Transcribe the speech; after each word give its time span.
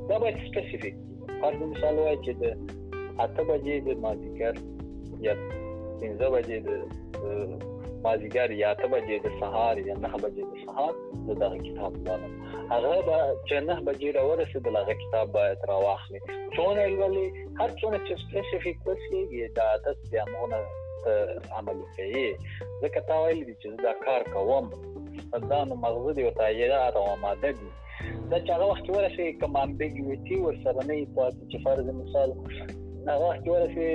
دا 0.10 0.16
باید 0.22 0.38
سپیسیفیک 0.50 0.96
فرض 1.42 1.60
مثال 1.72 1.96
وایي 2.04 2.20
چې 2.26 2.32
د 2.42 2.44
اته 3.26 3.42
بجې 3.50 3.76
د 3.88 3.90
مازیګر 4.06 4.54
یا 5.26 5.34
پنځه 6.00 6.26
بجې 6.34 6.58
د 6.68 6.70
مازیګر 8.06 8.50
یا 8.62 8.68
اته 8.74 8.88
بجې 8.94 9.16
د 9.26 9.28
سهار 9.42 9.76
یا 9.90 9.96
نه 10.06 10.12
بجې 10.24 10.44
د 10.52 10.54
سهار 10.66 10.94
د 11.28 11.30
دغه 11.44 11.58
کتاب 11.68 11.92
لولم 12.06 12.34
هغه 12.74 12.94
به 13.08 13.18
چې 13.48 13.56
نه 13.70 13.76
بجې 13.88 14.10
را 14.18 14.24
ورسېدل 14.30 14.74
هغه 14.82 14.94
کتاب 15.04 15.26
باید 15.38 15.60
راواخلي 15.72 16.20
څونه 16.56 16.82
لولې 17.00 17.26
هر 17.60 17.70
څونه 17.80 17.98
چې 18.06 18.14
سپیسیفیک 18.26 18.78
وسی 18.88 19.20
دا 19.32 19.50
د 19.56 19.60
عادت 19.72 19.98
یا 20.18 20.24
مونږ 20.34 20.80
څه 21.04 21.14
عمل 21.60 21.80
کوي 21.98 22.26
ځکه 22.82 23.00
تا 23.12 23.16
ویل 23.24 23.42
دي 23.48 23.56
چې 23.62 23.68
دا 23.86 23.94
کار 24.06 24.22
کوم 24.34 24.66
دا 25.54 25.60
نو 25.70 25.76
مغزه 25.86 26.12
دی 26.18 26.24
او 26.30 26.34
تایرات 26.42 26.96
او 27.02 27.06
ماده 27.26 27.50
دي 27.60 27.70
دا 28.32 28.38
چې 28.46 28.50
هغه 28.56 28.66
وخت 28.74 28.86
ورشي 28.96 29.28
کمانډیګیوټي 29.42 30.36
ورسره 30.46 30.88
نه 30.90 30.98
پاتې 31.22 31.48
چې 31.52 31.58
فرض 31.66 31.88
مثال 32.02 32.30
هغه 33.14 33.32
وخت 33.32 33.46
ورشي 33.54 33.92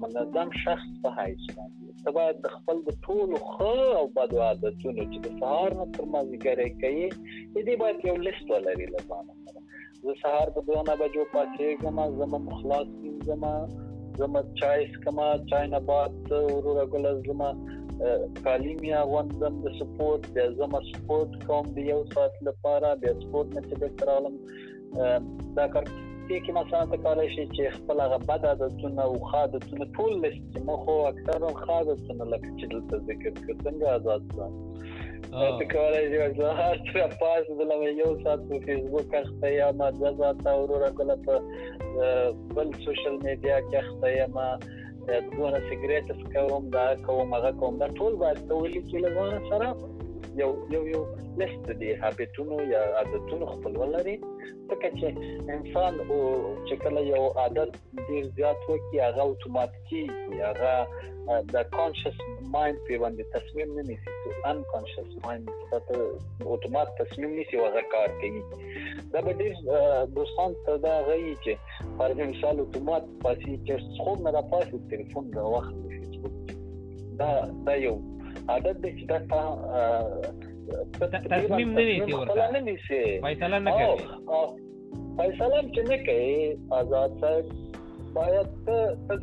منظم 0.06 0.52
شخص 0.64 0.90
په 1.06 1.16
حیث 1.20 1.46
باندې 1.54 2.04
ته 2.04 2.16
باید 2.18 2.42
د 2.48 2.56
خپل 2.58 2.82
د 2.90 3.00
ټولو 3.08 3.42
خو 3.54 3.70
او 4.00 4.04
بد 4.20 4.36
عادتونو 4.50 5.08
چې 5.08 5.24
د 5.30 5.40
سهار 5.40 5.80
نه 5.80 5.88
تر 5.98 6.10
مازیګر 6.16 6.64
کوي 6.84 7.06
دې 7.14 7.82
باید 7.86 8.04
یو 8.10 8.18
لیست 8.28 8.54
ولري 8.58 8.90
لپاره 8.98 9.42
زه 10.04 10.20
سهار 10.22 10.56
په 10.60 10.84
2 10.92 11.02
بجو 11.06 11.32
پاتېږم 11.34 12.16
زما 12.22 12.44
مخلاص 12.52 13.02
زما 13.32 13.54
زما 14.18 14.42
چای 14.54 14.86
سکما 14.86 15.38
چای 15.50 15.68
نه 15.68 15.80
بعد 15.80 16.32
ورور 16.32 16.84
غل 16.84 17.22
زما 17.26 17.56
کالیم 18.44 18.84
یا 18.84 19.04
غوندم 19.04 19.54
د 19.64 19.66
سپورت 19.80 20.30
بیا 20.34 20.48
زما 20.60 20.80
سپورت 20.92 21.30
کوم 21.46 21.62
د 21.76 21.78
یو 21.90 22.00
ساعت 22.14 22.32
لپاره 22.48 22.90
بیا 23.00 23.12
سپورت 23.22 23.48
نه 23.56 23.60
چې 23.68 23.74
به 23.80 23.88
ترالم 24.00 24.34
دا 25.56 25.64
کار 25.72 25.84
کې 26.42 26.50
مثلا 26.58 26.82
ته 26.92 26.96
کولای 27.06 27.28
شي 27.34 27.44
چې 27.54 27.74
خپل 27.78 27.96
هغه 28.04 28.18
بد 28.28 28.46
عادتونه 28.52 29.02
او 29.08 29.14
ښه 29.28 29.34
عادتونه 29.44 29.84
ټول 29.98 30.12
لیست 30.26 30.52
مخ 30.70 30.80
او 30.94 30.98
اکثرا 31.12 31.50
ښه 31.60 31.68
عادتونه 31.78 32.24
لکه 32.32 32.48
چې 32.58 32.64
دلته 32.72 32.94
ذکر 33.10 33.32
کړ 33.44 33.54
څنګه 33.64 33.86
آزاد 33.96 34.22
ځان 34.36 34.52
ته 35.22 35.64
کولای 35.64 36.08
شي 36.12 36.18
مثلا 36.28 36.52
هر 36.62 36.76
څه 36.92 37.00
پاس 37.20 37.44
د 37.48 37.60
لمه 37.70 37.90
یو 38.02 38.12
سات 38.24 38.40
په 38.48 38.58
فیسبوک 38.66 39.06
کې 39.12 39.22
خته 39.28 39.50
یا 39.58 39.68
ما 39.80 39.88
د 40.00 40.12
ځاتا 40.22 40.50
اورورا 40.60 40.90
کله 41.00 41.16
په 41.28 42.10
بل 42.58 42.72
سوشل 42.86 43.16
میډیا 43.24 43.56
کې 43.68 43.84
خته 43.88 44.10
یا 44.16 44.26
ما 44.36 44.46
دونه 44.62 45.60
سیګریټ 45.66 46.16
سکوم 46.22 46.68
دا 46.76 46.86
کوم 47.08 47.34
هغه 47.38 47.52
کوم 47.62 47.78
دا 47.82 47.88
ټول 48.00 48.18
باید 48.24 48.42
تولی 48.52 48.82
کې 48.88 49.04
لږه 49.06 49.52
سره 49.52 50.40
یو 50.44 50.50
یو 50.76 50.82
یو 50.94 51.02
لست 51.42 51.68
دی 51.84 51.92
هابټونو 52.02 52.56
یا 52.74 52.82
عادتونو 53.02 53.46
خپل 53.54 53.76
ولري 53.82 54.16
ځکه 54.68 54.88
چې 54.98 55.06
انسان 55.54 55.94
او 56.10 56.16
چې 56.66 56.74
کله 56.84 57.00
یو 57.12 57.24
عادت 57.42 57.70
ډیر 58.08 58.24
زیات 58.38 58.58
وکي 58.70 58.96
هغه 59.06 59.22
اتوماتیکي 59.30 60.00
هغه 60.46 60.74
د 61.52 61.68
کانشس 61.76 62.16
مایند 62.54 62.78
په 62.88 62.98
باندې 63.02 63.30
تصمیم 63.36 63.72
نه 63.78 63.84
نیسي 63.90 64.14
ته 64.22 64.50
ان 64.52 64.60
کانشس 64.72 65.08
مایند 65.26 65.50
ته 65.74 66.08
اتومات 66.54 66.88
تصمیم 67.02 67.32
نیسي 67.38 67.56
هغه 67.64 67.82
کار 67.94 68.08
کوي 68.20 68.42
دا 69.14 69.18
به 69.28 69.32
ډیر 69.44 69.54
دوستان 70.18 70.58
ته 70.66 70.76
دا 70.88 70.94
غي 71.10 71.20
چې 71.30 71.96
پر 72.00 72.16
انسان 72.26 72.62
اتومات 72.66 73.04
پاسي 73.28 73.54
چې 73.54 74.02
خو 74.02 74.16
نه 74.24 74.30
را 74.38 74.42
پاسي 74.56 74.82
ټلیفون 74.94 75.24
دا 75.38 75.44
وخت 75.54 76.50
دا 77.22 77.32
دا 77.70 77.74
یو 77.86 77.96
عادت 78.54 78.82
دی 78.82 78.90
چې 78.98 79.06
دا 79.12 80.44
تصمیم 81.30 81.70
نه 81.70 81.80
نیسی 81.84 82.12
ورته 82.12 82.50
نه 82.52 82.60
نیسی 82.60 83.02
فیصله 83.26 83.58
نه 83.66 83.70
کوي 83.70 84.06
فیصله 85.18 85.58
چې 85.74 85.80
نه 85.90 85.96
کوي 86.06 86.36
آزاد 86.78 87.10
صاحب 87.20 87.46
باید 88.14 88.48
ته 88.66 88.76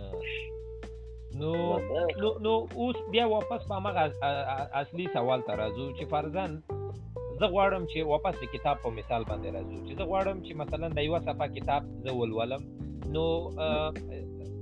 نو 1.42 1.52
نو 2.22 2.28
نو 2.44 2.52
اوس 2.82 2.96
بیا 3.12 3.24
واپس 3.34 3.62
په 3.70 3.78
هغه 3.88 4.04
اصلي 4.82 5.06
سوال 5.16 5.40
ته 5.48 5.52
راځو 5.60 5.86
چې 5.96 6.04
فرزن 6.14 6.54
زه 7.40 7.46
غواړم 7.54 7.82
چې 7.90 8.08
واپس 8.12 8.34
د 8.40 8.44
کتاب 8.54 8.76
په 8.84 8.88
مثال 8.98 9.22
باندې 9.30 9.54
راځو 9.56 9.76
چې 9.86 9.92
زه 9.98 10.04
غواړم 10.10 10.38
چې 10.46 10.52
مثلا 10.62 10.86
د 10.96 10.98
یو 11.08 11.20
صفه 11.26 11.46
کتاب 11.56 11.82
زه 12.04 12.10
ولولم 12.18 12.62
نو 13.14 13.24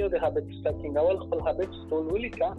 یو 0.00 0.10
د 0.12 0.22
هابټ 0.24 0.52
سټاکینګ 0.58 1.00
اول 1.02 1.18
خپل 1.22 1.42
هابټ 1.46 1.80
ټول 1.94 2.04
ولیکا 2.10 2.50